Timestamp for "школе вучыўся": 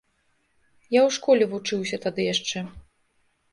1.17-2.01